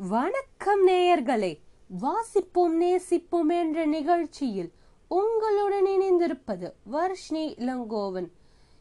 [0.00, 1.58] வணக்கம் நேயர்களே
[2.02, 4.72] வாசிப்போம் நேசிப்போம் என்ற நிகழ்ச்சியில்
[5.08, 8.30] உங்களுடன் இணைந்திருப்பது வர்ஷ்ணி இளங்கோவன்.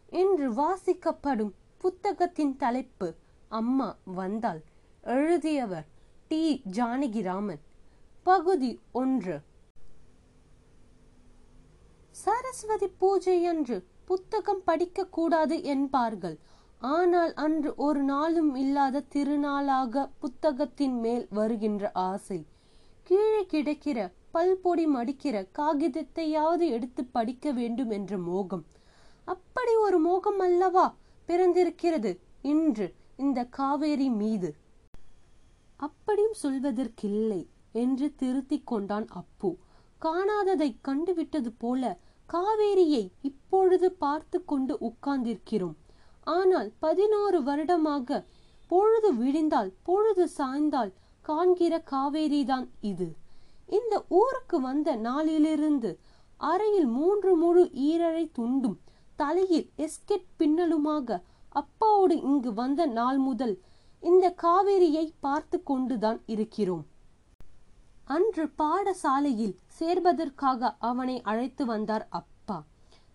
[0.09, 3.15] இன்று வாசிக்கப்படும் புத்தகத்தின் தலைப்பு
[3.47, 4.61] அம்மா வந்தால்
[5.01, 5.85] எழுதியவர்
[6.27, 6.61] டி.
[6.71, 7.61] ஜானகிராமன்.
[8.23, 9.39] பகுதி ஒன்று.
[12.11, 16.39] சரஸ்வதி பூஜை அன்று புத்தகம் படிக்கக்கூடாது என்பார்கள்.
[16.79, 22.45] ஆனால் அன்று ஒரு நாளும் இல்லாத திருநாளாக புத்தகத்தின் மேல் வருகின்ற ஆசை.
[23.03, 28.65] கீழே கிடக்கிற பல்பொடி மடிக்கிற காகிதத்தையாவது எடுத்து படிக்க வேண்டும் என்ற மோகம்.
[29.25, 34.55] அப்படி ஒரு மோகம் அல்லவா பிறந்திருக்கிறது இன்று இந்த காவேரி மீது.
[35.75, 39.55] அப்படியும் சொல்வதற்கில்லை என்று திருத்திக் கொண்டான் அப்பு.
[40.01, 41.97] காணாததை கண்டுவிட்டது போல
[42.33, 45.75] காவேரியை இப்பொழுது பார்த்து கொண்டு உட்கார்ந்திருக்கிறோம்.
[46.35, 48.19] ஆனால் பதினோரு வருடமாக
[48.71, 50.91] பொழுது விடிந்தால் பொழுது சாய்ந்தால்
[51.25, 53.07] காண்கிற காவேரிதான் இது.
[53.77, 55.89] இந்த ஊருக்கு வந்த நாளிலிருந்து
[56.39, 58.77] அறையில் மூன்று முழு ஈரழை துண்டும்
[59.15, 61.19] தலையில் எஸ்கெட் பின்னலுமாக
[61.55, 63.55] அப்பாவோடு இங்கு வந்த நாள் முதல்
[64.03, 66.85] இந்த காவேரியை பார்த்து கொண்டுதான் இருக்கிறோம்.
[68.15, 72.57] அன்று பாடசாலையில் சேர்வதற்காக அவனை அழைத்து வந்தார் அப்பா.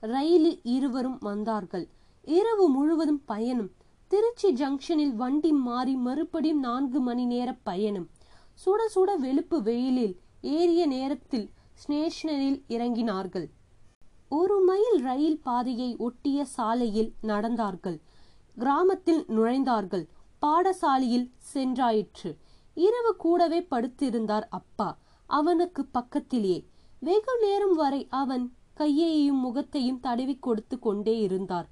[0.02, 1.86] ரயிலில் இருவரும் வந்தார்கள்.
[2.24, 3.70] இரவு முழுவதும் பயணம்.
[4.08, 8.08] திருச்சி ஜங்ஷனில் வண்டி மாறி மறுபடியும் நான்கு மணி நேர பயணம்.
[8.66, 13.50] சுட சுட வெளுப்பு வெயிலில் ஏறிய நேரத்தில் ஸ்டேஷனில் இறங்கினார்கள்.
[14.28, 18.00] ஒரு மைல் ரயில் பாதையை ஒட்டிய சாலையில் நடந்தார்கள்.
[18.58, 20.06] கிராமத்தில் நுழைந்தார்கள்.
[20.46, 22.36] பாடசாலையில் சென்றாயிற்று.
[22.74, 24.98] இரவு கூடவே படுத்திருந்தார் அப்பா.
[25.26, 26.66] அவனுக்கு பக்கத்திலே.
[26.98, 31.71] வெகு நேரம் வரை அவன் கையையும் முகத்தையும் தடவி கொடுத்து கொண்டே இருந்தார்.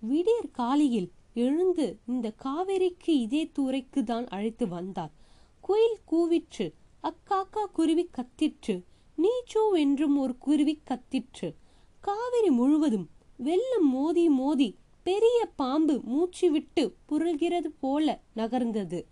[0.00, 5.12] விடியற் காலையில் எழுந்து இந்த காவேரிக்கு இதே தூரைக்கு தான் அழைத்து வந்தார்.
[5.60, 8.82] குயில் கூவிற்று அக்காக்கா குருவி கத்திற்று
[9.18, 11.54] நீச்சோ என்றும் ஒரு குருவி கத்திற்று.
[12.00, 19.04] காவிரி முழுவதும் வெள்ளம் மோதி மோதி பெரிய பாம்பு மூச்சு விட்டு புரள்கிறது போல நகர்ந்தது.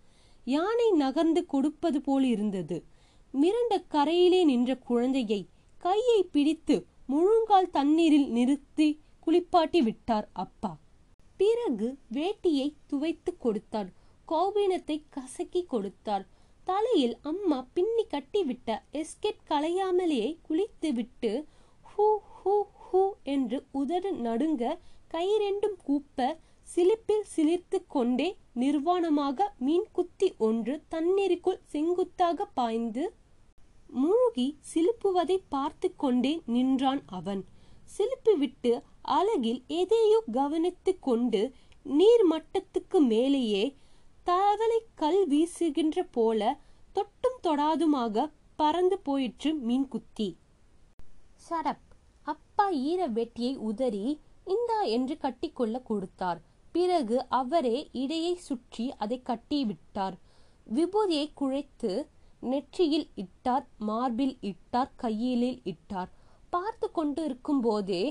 [0.45, 2.83] யானை நகர்ந்து கொடுப்பது போல் இருந்தது.
[3.33, 5.47] மிரண்ட கரையிலே நின்ற குழந்தையை
[5.77, 10.71] கையை பிடித்து முழுங்கால் தண்ணீரில் நிறுத்தி குளிப்பாட்டி விட்டார் அப்பா.
[11.39, 13.89] பிறகு வேட்டியை துவைத்து கொடுத்தார்
[14.27, 16.25] கோபீனத்தை கசக்கி கொடுத்தார்
[16.67, 18.69] தலையில் அம்மா பின்னி கட்டிவிட்ட
[19.01, 21.31] எஸ்கெட் களையாமலேயே குளித்துவிட்டு
[21.85, 23.01] ஹூ ஹூ ஹூ
[23.33, 24.63] என்று உதடு நடுங்க
[25.13, 26.27] கைரெண்டும் கூப்ப
[26.67, 33.03] சிலிப்பில் சிலிர்த்து கொண்டே நிர்வாணமாக மீன் குத்தி ஒன்று தண்ணீருக்குள் செங்குத்தாக பாய்ந்து
[33.93, 37.43] மூழ்கி சிலுப்புவதை பார்த்து கொண்டே நின்றான் அவன்.
[37.85, 41.41] சிலுப்பி விட்டு அழகில் எதையோ கவனித்து கொண்டு
[41.85, 43.63] நீர் மட்டத்துக்கு மேலேயே
[44.23, 46.41] தவளை கல் வீசுகின்ற போல
[46.95, 48.25] தொட்டும் தொடாதுமாக
[48.55, 50.29] பறந்து போயிற்று மீன் குத்தி
[51.49, 51.83] சடப்
[52.23, 54.05] அப்பா ஈர வெட்டியை உதறி
[54.45, 56.39] இந்தா என்று கட்டிக்கொள்ள கொடுத்தார்.
[56.71, 60.15] பிறகு அவரே இடையை சுற்றி அதை கட்டிவிட்டார்
[60.73, 61.91] விபூதியை குழைத்து
[62.39, 66.11] நெற்றியில் இட்டார் மார்பில் இட்டார் கையிலில் இட்டார்.
[66.55, 68.01] பார்த்து கொண்டு இருக்கும் போதே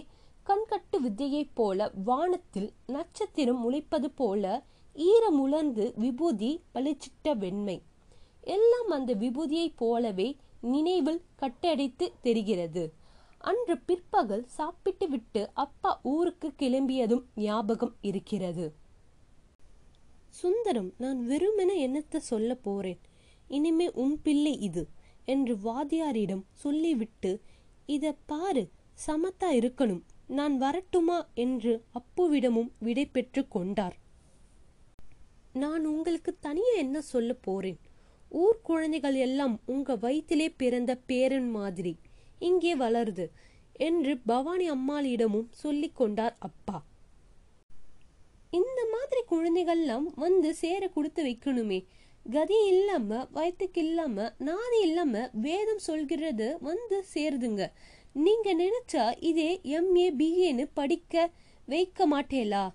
[0.47, 4.44] கண்கட்டு வித்தையைப் போல வானத்தில் நட்சத்திரம் முளைப்பது போல
[5.10, 7.77] ஈரமுலர்ந்து விபூதி பளிச்சிட்ட வெண்மை.
[8.41, 10.28] எல்லாம் அந்த விபூதியைப் போலவே
[10.60, 12.84] நினைவில் கட்டடைத்து தெரிகிறது.
[13.38, 18.66] அன்று பிற்பகல் சாப்பிட்டு விட்டு அப்பா ஊருக்கு கிளம்பியதும் ஞாபகம் இருக்கிறது.
[20.28, 23.00] சுந்தரம் நான் வெறுமென என்னத்த சொல்ல போறேன்?
[23.49, 24.84] இனிமே உன் பிள்ளை இது
[25.25, 27.32] என்று வாதியாரிடம் சொல்லிவிட்டு
[27.87, 28.71] இத பாரு
[29.06, 30.03] சமத்தா இருக்கணும்.
[30.27, 31.28] நான் வரட்டுமா?
[31.34, 33.97] என்று அப்புவிடமும் விடை பெற்று கொண்டார்.
[35.53, 37.78] நான் உங்களுக்கு தனியா என்ன சொல்ல போறேன்?
[38.28, 41.97] ஊர் குழந்தைகள் எல்லாம் உங்க வயிற்றிலே பிறந்த பேரன் மாதிரி
[42.39, 43.28] இங்கே வளருது
[43.73, 46.84] என்று பவானி அம்மாளிடமும் சொல்லிக் கொண்டார் அப்பா.
[48.50, 51.84] இந்த மாதிரி குழந்தைகள்லாம் வந்து சேர கொடுத்து வைக்கணுமே
[52.33, 57.71] கதி இல்லாம வயத்துக்கு இல்லாம நாதி இல்லாம வேதம் சொல்கிறது வந்து சேருதுங்க.
[58.12, 61.31] நீங்க நினைச்சா இதே எம்ஏ பிஏன்னு படிக்க
[61.67, 62.73] வைக்க மாட்டேலா?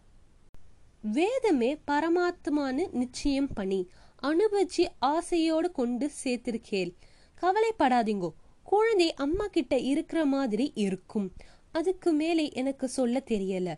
[1.01, 3.90] வேதமே பரமாத்மான்னு நிச்சயம் பண்ணி
[4.24, 6.94] அனுபவிச்சு ஆசையோடு கொண்டு சேர்த்திருக்கேள்
[7.42, 8.31] கவலைப்படாதீங்கோ.
[8.63, 11.31] குழந்தை அம்மா கிட்ட இருக்கிற மாதிரி இருக்கும்.
[11.72, 13.75] அதுக்கு மேலே எனக்கு சொல்ல தெரியலை.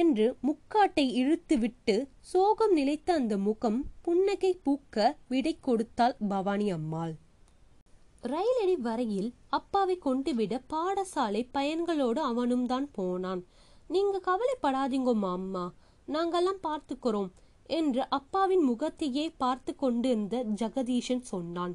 [0.00, 1.94] என்று முக்காட்டை இழுத்துவிட்டு
[2.32, 4.96] சோகம் நிலைத்த அந்த முகம் புன்னகை பூக்க
[5.28, 7.14] விடை கொடுத்தாள் பவானி அம்மாள்.
[8.22, 13.42] ரயிலடி வரையில் அப்பாவை கொண்டு விட பாடசாலை பயன்களோடு அவனும் தான் போனான்.
[13.88, 15.64] நீங்க கவலைப்படாதீங்கோ மாம்மா
[16.08, 17.30] நாங்கெல்லாம் பார்த்துக்கிறோம்
[17.70, 21.74] என்று அப்பாவின் முகத்தையே பார்த்து கொண்டிருந்த ஜெகதீஷன் சொன்னான்.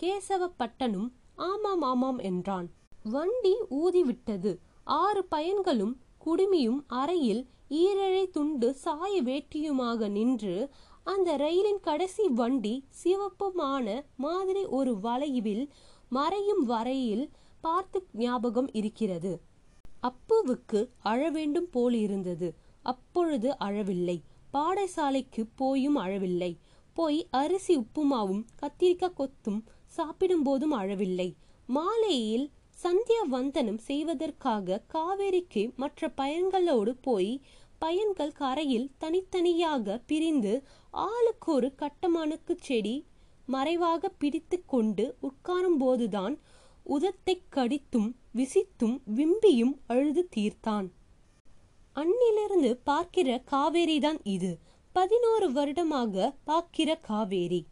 [0.00, 1.08] கேசவப்பட்டனும்
[1.50, 2.68] ஆமாம் ஆமாம் என்றான்.
[3.12, 4.52] வண்டி ஊதிவிட்டது.
[4.98, 5.94] ஆறு பையன்களும்
[6.28, 10.70] குடுமியும் அறையில் ஈரழை துண்டு சாய வேட்டியுமாக நின்று
[11.04, 15.64] அந்த ரயிலின் கடைசி வண்டி சிவப்புமான மாதிரி ஒரு வளைவில்
[16.08, 17.30] மறையும் வரையில்
[17.60, 19.32] பார்த்து ஞாபகம் இருக்கிறது.
[20.02, 22.48] அப்புவுக்கு அழ வேண்டும் போல் இருந்தது.
[22.82, 24.22] அப்பொழுது அழவில்லை.
[24.52, 26.52] பாடசாலைக்கு போயும் அழவில்லை.
[26.96, 31.36] போய் அரிசி உப்புமாவும் கத்திரிக்காய் கொத்தும் சாப்பிடும் போதும் அழவில்லை.
[31.66, 32.46] மாலையில்
[32.84, 37.40] சந்தியா வந்தனம் செய்வதற்காக காவேரிக்கு மற்ற பயன்களோடு போய்
[37.78, 43.06] பயன்கள் கரையில் தனித்தனியாக பிரிந்து ஆளுக்கு ஒரு கட்டமானுக்கு செடி
[43.46, 46.38] மறைவாக பிடித்து கொண்டு உட்காரும் போதுதான்
[46.82, 50.88] உதத்தை கடித்தும் விசித்தும் விம்பியும் அழுது தீர்த்தான்.
[51.96, 54.58] அன்னிலிருந்து பார்க்கிற காவேரிதான் இது.
[54.92, 57.66] பதினோரு வருடமாக பார்க்கிற காவேரி.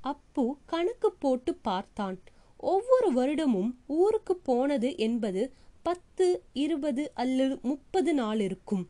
[0.00, 2.18] அப்பு கணக்கு போட்டு பார்த்தான்.
[2.60, 5.52] ஒவ்வொரு வருடமும் ஊருக்கு போனது என்பது
[5.82, 8.88] பத்து இருபது அல்லது முப்பது நாள் இருக்கும்.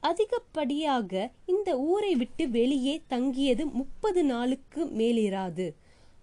[0.00, 5.74] அதிகப்படியாக இந்த ஊரை விட்டு வெளியே தங்கியது முப்பது நாளுக்கு மேலிராது.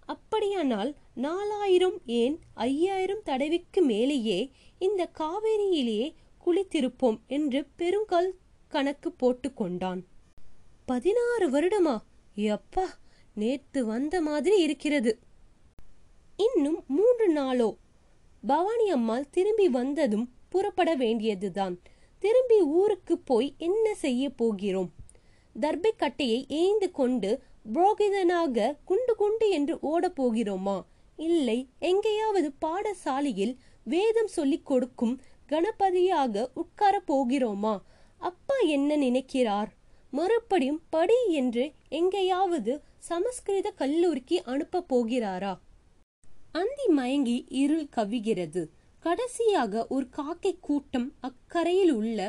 [0.06, 6.14] அப்படியானால் நாலாயிரம் ஏன் ஐயாயிரம் தடவைக்கு மேலேயே இந்த காவேரியிலேயே
[6.46, 8.30] குளித்திருப்போம் என்று பெருங்கல்
[8.68, 10.06] கணக்கு போட்டு கொண்டான்.
[10.86, 12.02] பதினாறு வருடமா?
[12.36, 12.86] எப்பா
[13.34, 15.20] நேத்து வந்த மாதிரி இருக்கிறது.
[16.36, 17.76] இன்னும் மூன்று நாளோ?
[18.48, 21.80] பவானி அம்மாள் திரும்பி வந்ததும் புறப்பட வேண்டியதுதான்.
[22.20, 24.92] திரும்பி ஊருக்கு போய் என்ன செய்ய போகிறோம்?
[25.62, 27.42] தர்பை கட்டையை ஏய்ந்து கொண்டு
[27.74, 30.86] புரோகிதனாக குண்டு குண்டு என்று ஓடப் போகிறோமா?
[31.16, 37.82] இல்லை எங்கேயாவது பாடசாலையில் வேதம் சொல்லிக் கொடுக்கும் கணபதியாக உட்கார போகிறோமா?
[38.18, 39.74] அப்பா என்ன நினைக்கிறார்?
[40.12, 45.58] மறுபடியும் படி என்று எங்கேயாவது சமஸ்கிருத கல்லூரிக்கு அனுப்ப போகிறாரா?
[46.54, 48.62] அந்தி மயங்கி இருள் கவிகிறது.
[49.00, 52.20] கடைசியாக ஒரு காக்கை கூட்டம் அக்கரையில் உள்ள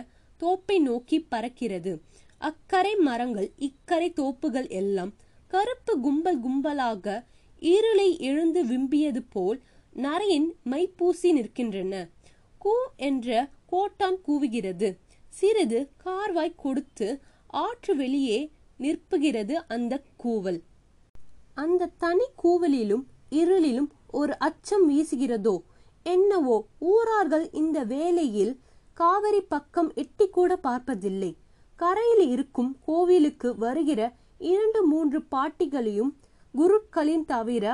[0.40, 1.92] தோப்பை நோக்கி பறக்கிறது.
[2.38, 5.12] அக்கரை மரங்கள் இக்கரை தோப்புகள் எல்லாம்
[5.46, 7.24] கருப்பு கும்பல் கும்பலாக
[7.58, 9.60] இருளை எழுந்து விம்பியது போல்
[9.96, 12.08] நரையின் மைப்பூசி நிற்கின்றன.
[12.58, 14.96] கூ என்ற கோட்டான் கூவுகிறது.
[15.28, 20.60] சிறிது கார்வாய் கொடுத்து ஆற்று வெளியே நிற்புகிறது அந்த கூவல்.
[21.54, 25.54] அந்த தனி கூவலிலும் இருளிலும் ஒரு அச்சம் வீசுகிறதோ?
[26.06, 26.56] என்னவோ?
[26.90, 28.52] ஊரார்கள் இந்த வேளையில்
[28.96, 31.30] காவிரி பக்கம் எட்டி கூட பார்ப்பதில்லை.
[31.80, 34.00] கரையில் இருக்கும் கோவிலுக்கு வருகிற
[34.50, 36.12] இரண்டு மூன்று பாட்டிகளையும்
[36.54, 37.64] குருக்களின் தவிர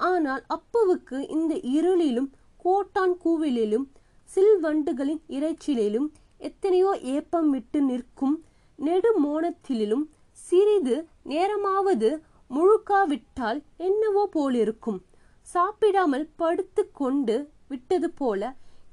[0.00, 2.30] ஆனால் அப்புவுக்கு இந்த இருளிலும்
[2.64, 3.86] கோட்டான் கூவிலிலும்
[4.28, 6.08] சில்வண்டுகளின் இறைச்சிலிலும்
[6.38, 8.36] எத்தனையோ ஏப்பம் விட்டு நிற்கும்
[8.78, 10.04] நெடுமோணத்திலும்
[10.38, 12.10] சிறிது நேரமாவது
[12.50, 14.98] முழுக்காவிட்டால் என்னவோ போலிருக்கும்.
[15.52, 17.36] சாப்பிடாமல் படுத்து கொண்டு
[17.68, 18.42] விட்டது போல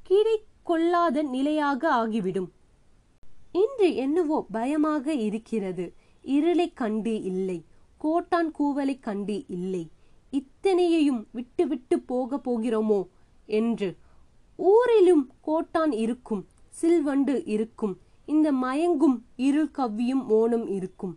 [0.04, 2.48] கீழே கொள்ளாத நிலையாக ஆகிவிடும்.
[3.62, 5.86] இன்று என்னவோ பயமாக இருக்கிறது.
[6.26, 7.58] இருளை கண்டு இல்லை.
[7.98, 9.84] கோட்டான் கூவலை கண்டு இல்லை.
[10.34, 13.00] இத்தனையையும் விட்டுவிட்டு போக போகிறோமோ?
[13.60, 13.90] என்று.
[14.60, 16.44] ஊரிலும் கோட்டான் இருக்கும்.
[16.82, 17.96] சில்வண்டு இருக்கும்.
[18.26, 21.16] இந்த மயங்கும் இருள் கவ்வியும் மோனம் இருக்கும்.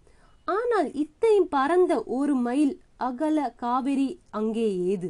[0.48, 5.08] ஆனால் இத்தையும் பறந்த ஒரு மைல் அகல காவிரி அங்கே ஏது?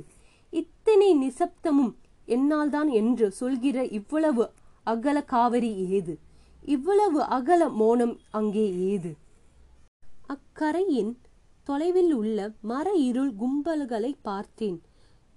[0.51, 1.95] இத்தனை நிசப்தமும்
[2.27, 4.51] என்னால்தான் என்று சொல்கிற இவ்வளவு
[4.85, 6.19] அகல காவிரி ஏது?
[6.65, 9.17] இவ்வளவு அகல மோனம் அங்கே ஏது?
[10.27, 11.17] அக்கரையின்
[11.63, 14.83] தொலைவில் உள்ள மர இருள் கும்பல்களை பார்த்தேன்.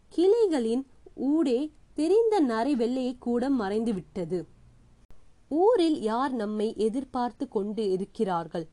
[0.10, 4.46] கிளைகளின் ஊடே தெரிந்த நரை வெள்ளையை கூட மறைந்துவிட்டது.
[5.48, 8.68] ஊரில் யார் நம்மை எதிர்பார்த்து கொண்டு இருக்கிறார்கள்?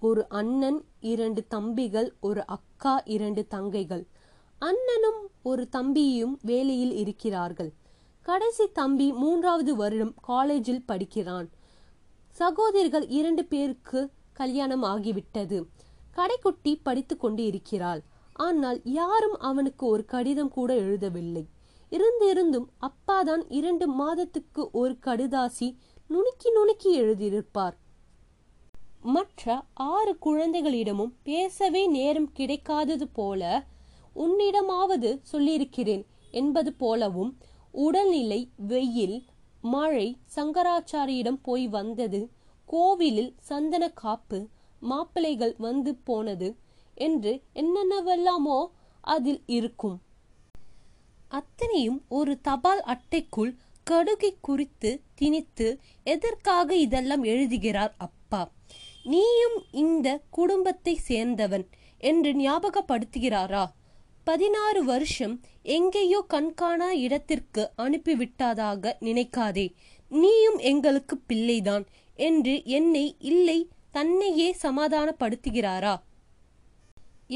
[0.00, 4.04] ஒரு அண்ணன் இரண்டு தம்பிகள் ஒரு அக்கா இரண்டு தங்கைகள்.
[4.58, 7.72] அண்ணனும் ஒரு தம்பியும் வேலையில் இருக்கிறார்கள்.
[8.22, 11.50] கடைசி தம்பி மூன்றாவது வருடம் காலேஜில் படிக்கிறான்.
[12.28, 15.64] சகோதரிகள் இரண்டு பேருக்கு கல்யாணம் ஆகிவிட்டது.
[16.16, 18.02] கடைக்குட்டி படித்து கொண்டு இருக்கிறாள்.
[18.32, 21.44] ஆனால் யாரும் அவனுக்கு ஒரு கடிதம் கூட எழுதவில்லை.
[21.90, 25.76] இருந்திருந்தும் அப்பாதான் இரண்டு மாதத்துக்கு ஒரு கடிதாசி
[26.08, 27.76] நுணுக்கி நுணுக்கி எழுதியிருப்பார்.
[29.02, 33.66] மற்ற ஆறு குழந்தைகளிடமும் பேசவே நேரம் கிடைக்காதது போல
[34.24, 37.32] உன்னிடமாவது சொல்லியிருக்கிறேன் என்பது போலவும்
[37.84, 39.18] உடல்நிலை வெயில்
[39.62, 42.20] மழை சங்கராச்சாரியிடம் போய் வந்தது
[42.68, 44.38] கோவிலில் சந்தன காப்பு
[44.82, 46.48] மாப்பிள்ளைகள் வந்து போனது
[46.96, 48.58] என்று என்னென்னவெல்லாமோ
[49.04, 49.96] அதில் இருக்கும்.
[51.28, 53.52] அத்தனையும் ஒரு தபால் அட்டைக்குள்
[53.86, 55.66] கடுகை குறித்து திணித்து
[56.06, 58.42] எதற்காக இதெல்லாம் எழுதுகிறார் அப்பா?
[59.04, 61.66] நீயும் இந்த குடும்பத்தை சேர்ந்தவன்
[62.00, 63.64] என்று ஞாபகப்படுத்துகிறாரா?
[64.26, 69.66] பதினாறு வருஷம் எங்கேயோ கண்காணா இடத்திற்கு அனுப்பிவிட்டதாக நினைக்காதே.
[70.10, 71.84] நீயும் எங்களுக்கு பிள்ளைதான்
[72.18, 73.58] என்று என்னை இல்லை
[73.90, 75.94] தன்னையே சமாதானப்படுத்துகிறாரா?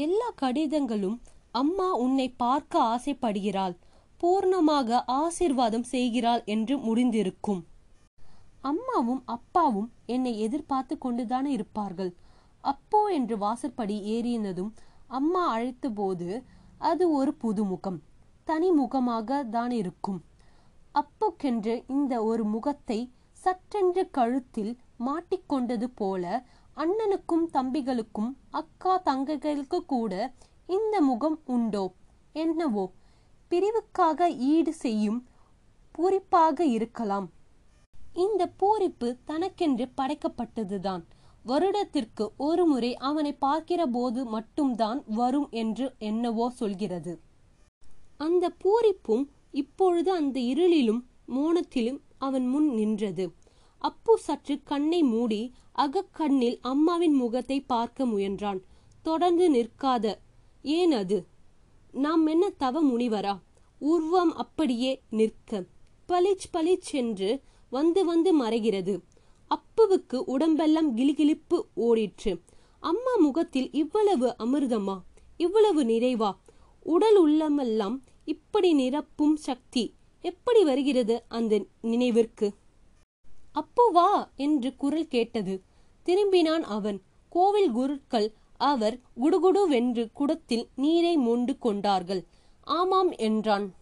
[0.05, 1.17] எல்லா கடிதங்களும்
[1.51, 3.75] அம்மா உன்னை பார்க்க ஆசைப்படுகிறாள்.
[4.21, 7.61] பூர்ணமாக ஆசிர்வாதம் செய்கிறாள் என்று முடிந்திருக்கும்.
[8.61, 12.11] அம்மாவும் அப்பாவும் என்னை எதிர்பார்த்து கொண்டுதானே இருப்பார்கள்.
[12.63, 14.71] அப்போ என்று வாசற்படி ஏறினதும்
[15.07, 16.27] அம்மா அழைத்த போது
[16.89, 17.99] அது ஒரு புதுமுகம்.
[18.43, 20.19] தனி முகமாக தான் இருக்கும்.
[21.01, 22.99] அப்போக்கென்று இந்த ஒரு முகத்தை
[23.43, 24.73] சற்றென்று கழுத்தில்
[25.07, 26.23] மாட்டிக்கொண்டது போல
[26.75, 30.13] அண்ணனுக்கும் தம்பிகளுக்கும் அக்கா தங்கைகளுக்கு கூட
[30.77, 31.85] இந்த முகம் உண்டோ
[32.43, 32.85] என்னவோ?
[33.51, 35.19] பிரிவுக்காக ஈடு செய்யும்
[35.95, 37.27] பூரிப்பாக இருக்கலாம்.
[38.25, 41.03] இந்த பூரிப்பு தனக்கென்று படைக்கப்பட்டதுதான்.
[41.43, 47.19] வருடத்திற்கு ஒரு முறை அவனை பார்க்கிற போது மட்டும்தான் வரும் என்று என்னவோ சொல்கிறது.
[48.17, 53.33] அந்த பூரிப்பும் இப்பொழுது அந்த இருளிலும் மோனத்திலும் அவன் முன் நின்றது.
[53.77, 58.59] அப்பு சற்று கண்ணை மூடி அகக்கண்ணில் அம்மாவின் முகத்தை பார்க்க முயன்றான்.
[59.01, 60.15] தொடர்ந்து நிற்காத
[60.61, 61.27] ஏன் அது?
[61.91, 63.39] நாம் என்ன தவ முனிவரா?
[63.79, 65.63] உருவம் அப்படியே நிற்க.
[66.07, 68.99] பளிச் பளிச் என்று வந்து வந்து மறைகிறது.
[69.55, 72.41] அப்புவுக்கு உடம்பெல்லாம் கிலிகிலிப்பு ஓடிற்று.
[72.79, 74.99] அம்மா முகத்தில் இவ்வளவு அமிர்தமா?
[75.37, 76.35] இவ்வளவு நிறைவா?
[76.83, 82.53] உடல் உள்ளமெல்லாம் இப்படி நிரப்பும் சக்தி எப்படி வருகிறது அந்த நினைவிற்கு?
[83.51, 85.61] அப்பு வா என்று குரல் கேட்டது.
[86.05, 87.01] திரும்பினான் அவன்.
[87.29, 92.25] கோவில் குருக்கள் அவர் குடுகுடுவென்று குடத்தில் நீரை மூண்டு கொண்டார்கள்.
[92.63, 93.73] ஆமாம் என்றான்.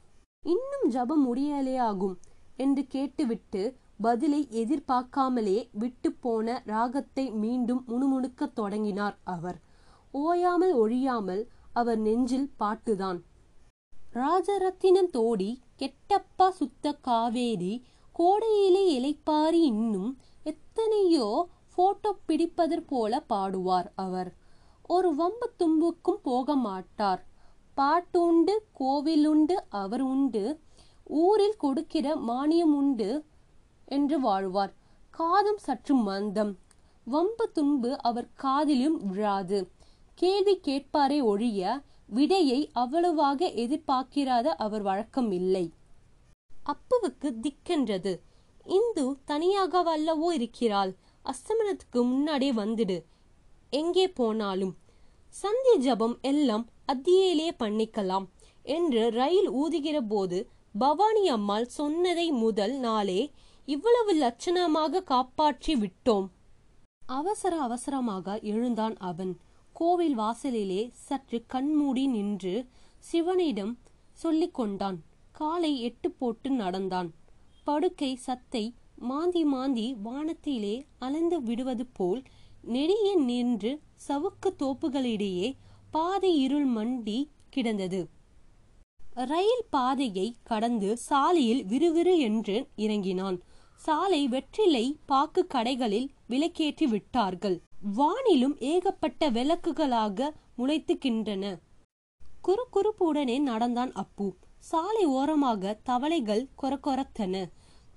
[0.42, 2.16] இன்னும் ஜபம் முடியலையாகும்
[2.58, 9.58] என்று கேட்டுவிட்டு பதிலை எதிர்பார்க்காமலே விட்டு போன ராகத்தை மீண்டும் முணுமுணுக்கத் தொடங்கினார் அவர்.
[10.14, 13.20] ஓயாமல் ஒழியாமல் அவர் நெஞ்சில் பாட்டுதான்.
[14.14, 17.74] ராஜரத்தினம் தோடி கெட்டப்பா சுத்த காவேரி
[18.16, 20.12] கோடையிலே இலைப்பாரி இன்னும்
[20.44, 21.28] எத்தனையோ
[21.76, 24.32] போட்டோ பிடிப்பதற் போல பாடுவார் அவர்.
[24.88, 27.22] ஒரு வம்பு தும்புக்கும் போக மாட்டார்.
[27.78, 30.44] பாட்டுண்டு கோவிலுண்டு அவர் உண்டு
[31.04, 33.10] ஊரில் கொடுக்கிற மானியம் உண்டு
[33.90, 34.74] என்று வாழ்வார்.
[35.10, 36.52] காதும் சற்று மந்தம்.
[37.08, 39.60] வம்பு துன்பு அவர் காதிலும் விழாது.
[40.18, 45.66] கேள்வி கேட்பாரே ஒழிய விடையை அவ்வளவாக எதிர்பார்க்கிறாத அவர் வழக்கம் இல்லை.
[46.66, 48.14] அப்புவுக்கு திக்கென்றது.
[48.66, 50.92] இந்து தனியாக வல்லவோ இருக்கிறாள்.
[51.26, 52.98] அஸ்தமனத்துக்கு முன்னாடியே வந்துடு.
[53.70, 54.74] எங்கே போனாலும்.
[55.34, 58.26] சந்திய ஜபம் எல்லாம் அத்தியிலே பண்ணிக்கலாம்
[58.66, 60.40] என்று ரயில் ஊதுகிற போது
[60.80, 63.22] பவானி அம்மாள் சொன்னதை முதல் நாளே
[63.74, 66.28] இவ்வளவு லட்சணமாக காப்பாற்றி விட்டோம்.
[67.18, 69.34] அவசர அவசரமாக எழுந்தான் அவன்.
[69.76, 72.54] கோவில் வாசலிலே சற்று கண்மூடி நின்று
[73.10, 73.74] சிவனிடம்
[74.22, 74.98] சொல்லிக் கொண்டான்.
[75.32, 77.10] காலை எட்டு போட்டு நடந்தான்.
[77.64, 78.64] படுக்கை சத்தை
[79.10, 82.22] மாந்தி மாந்தி வானத்திலே அலைந்து விடுவது போல்
[82.76, 83.74] நெடிய நின்று
[84.08, 85.50] சவுக்கு தோப்புகளிடையே
[85.92, 88.02] பாதை இருள் மண்டி கிடந்தது.
[89.32, 93.40] ரயில் பாதையை கடந்து சாலையில் விறுவிறு என்று இறங்கினான்.
[93.80, 97.62] சாலை வெற்றிலை பாக்கு கடைகளில் விளக்கேற்றி விட்டார்கள்.
[97.98, 101.60] வானிலும் ஏகப்பட்ட விளக்குகளாக முளைத்துக்கின்றன.
[102.42, 104.36] குறு குறுப்புடனே நடந்தான் அப்பு.
[104.60, 107.46] சாலை ஓரமாக தவளைகள் கொரகொரத்தன.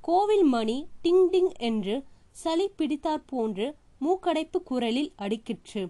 [0.01, 5.83] கோவில் மணி டிங் டிங் என்று சளி பிடித்தாற் போன்று மூக்கடைப்பு குரலில் அடிக்கிற்று.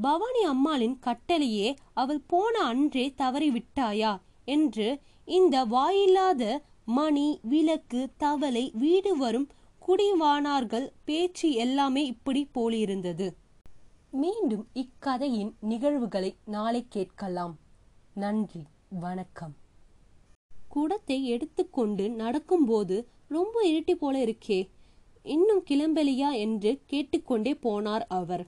[0.00, 4.20] பவானி அம்மாளின் கட்டளையே அவள் போன அன்றே தவறிவிட்டாயா?
[4.44, 9.48] என்று இந்த வாயில்லாத மணி விளக்கு தவளை வீடு வரும்
[9.86, 13.36] குடிவானார்கள் பேச்சு எல்லாமே இப்படி போலிருந்தது.
[14.10, 17.58] மீண்டும் இக்கதையின் நிகழ்வுகளை நாளை கேட்கலாம்.
[18.14, 19.54] நன்றி வணக்கம்.
[20.68, 24.68] குடத்தை எடுத்துக்கொண்டு நடக்கும்போது ரொம்ப இருட்டி போல இருக்கே.
[25.22, 28.46] இன்னும் கிளம்பலியா என்று கேட்டுக்கொண்டே போனார் அவர்.